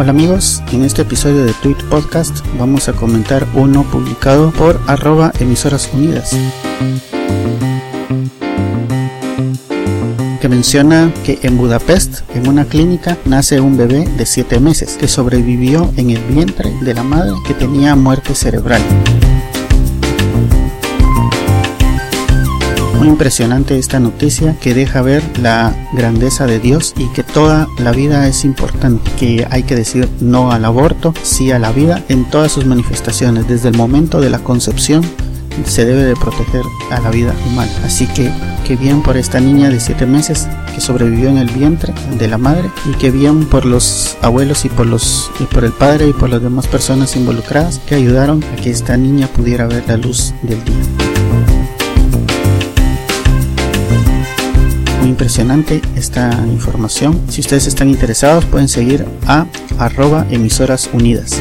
Hola 0.00 0.10
amigos, 0.10 0.62
en 0.70 0.84
este 0.84 1.02
episodio 1.02 1.44
de 1.44 1.52
Tweet 1.54 1.78
Podcast 1.90 2.46
vamos 2.56 2.88
a 2.88 2.92
comentar 2.92 3.44
uno 3.54 3.82
publicado 3.82 4.52
por 4.52 4.80
arroba 4.86 5.32
emisoras 5.40 5.90
unidas 5.92 6.36
que 10.40 10.48
menciona 10.48 11.12
que 11.24 11.40
en 11.42 11.58
Budapest, 11.58 12.20
en 12.36 12.48
una 12.48 12.64
clínica, 12.64 13.18
nace 13.24 13.60
un 13.60 13.76
bebé 13.76 14.04
de 14.04 14.24
7 14.24 14.60
meses 14.60 14.96
que 14.96 15.08
sobrevivió 15.08 15.92
en 15.96 16.10
el 16.10 16.22
vientre 16.26 16.72
de 16.80 16.94
la 16.94 17.02
madre 17.02 17.32
que 17.44 17.54
tenía 17.54 17.96
muerte 17.96 18.36
cerebral. 18.36 18.80
Muy 22.98 23.08
impresionante 23.08 23.78
esta 23.78 24.00
noticia 24.00 24.56
que 24.60 24.74
deja 24.74 25.02
ver 25.02 25.22
la 25.38 25.72
grandeza 25.92 26.46
de 26.46 26.58
Dios 26.58 26.94
y 26.98 27.08
que 27.12 27.22
toda 27.22 27.68
la 27.78 27.92
vida 27.92 28.26
es 28.26 28.44
importante, 28.44 29.10
que 29.18 29.46
hay 29.50 29.62
que 29.62 29.76
decir 29.76 30.08
no 30.20 30.50
al 30.50 30.64
aborto, 30.64 31.14
sí 31.22 31.52
a 31.52 31.60
la 31.60 31.70
vida 31.70 32.02
en 32.08 32.24
todas 32.24 32.50
sus 32.50 32.66
manifestaciones, 32.66 33.46
desde 33.46 33.68
el 33.68 33.76
momento 33.76 34.20
de 34.20 34.30
la 34.30 34.40
concepción 34.40 35.02
se 35.64 35.84
debe 35.84 36.04
de 36.04 36.16
proteger 36.16 36.62
a 36.90 37.00
la 37.00 37.10
vida 37.10 37.34
humana. 37.46 37.70
Así 37.84 38.06
que 38.06 38.32
qué 38.66 38.76
bien 38.76 39.02
por 39.02 39.16
esta 39.16 39.40
niña 39.40 39.70
de 39.70 39.80
7 39.80 40.06
meses 40.06 40.48
que 40.74 40.80
sobrevivió 40.80 41.28
en 41.28 41.38
el 41.38 41.50
vientre 41.50 41.92
de 42.18 42.28
la 42.28 42.38
madre 42.38 42.70
y 42.84 42.96
qué 42.96 43.10
bien 43.10 43.46
por 43.46 43.64
los 43.64 44.16
abuelos 44.22 44.64
y 44.64 44.68
por 44.68 44.86
los 44.86 45.30
y 45.40 45.44
por 45.44 45.64
el 45.64 45.72
padre 45.72 46.08
y 46.08 46.12
por 46.12 46.30
las 46.30 46.42
demás 46.42 46.66
personas 46.66 47.16
involucradas 47.16 47.80
que 47.86 47.94
ayudaron 47.94 48.42
a 48.42 48.56
que 48.56 48.70
esta 48.70 48.96
niña 48.96 49.28
pudiera 49.28 49.66
ver 49.66 49.84
la 49.86 49.96
luz 49.96 50.32
del 50.42 50.64
día. 50.64 51.17
Impresionante 55.08 55.80
esta 55.96 56.30
información. 56.46 57.20
Si 57.28 57.40
ustedes 57.40 57.66
están 57.66 57.88
interesados 57.88 58.44
pueden 58.44 58.68
seguir 58.68 59.04
a 59.26 59.46
arroba 59.78 60.26
emisoras 60.30 60.88
unidas. 60.92 61.40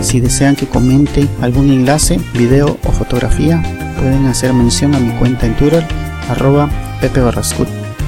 Si 0.00 0.20
desean 0.20 0.56
que 0.56 0.66
comente 0.66 1.26
algún 1.40 1.70
enlace, 1.70 2.20
video 2.34 2.78
o 2.84 2.92
fotografía, 2.92 3.62
pueden 3.98 4.26
hacer 4.26 4.52
mención 4.52 4.94
a 4.94 5.00
mi 5.00 5.10
cuenta 5.18 5.46
en 5.46 5.56
Twitter, 5.56 5.84
arroba 6.30 6.70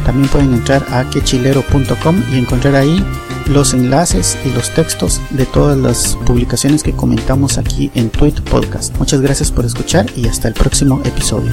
También 0.05 0.29
pueden 0.29 0.55
entrar 0.55 0.87
a 0.91 1.09
quechilero.com 1.11 2.23
y 2.33 2.39
encontrar 2.39 2.77
ahí 2.77 3.05
los 3.49 3.75
enlaces 3.75 4.37
y 4.45 4.51
los 4.51 4.71
textos 4.75 5.21
de 5.31 5.47
todas 5.47 5.77
las 5.79 6.17
publicaciones 6.27 6.83
que 6.83 6.93
comentamos 6.93 7.59
aquí 7.59 7.91
en 7.95 8.11
Tweet 8.11 8.35
Podcast. 8.51 8.97
Muchas 8.99 9.21
gracias 9.21 9.51
por 9.51 9.65
escuchar 9.65 10.07
y 10.17 10.27
hasta 10.29 10.49
el 10.49 10.55
próximo 10.55 11.01
episodio. 11.05 11.53